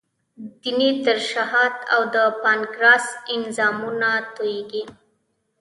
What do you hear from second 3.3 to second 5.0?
انزایمونه تویېږي.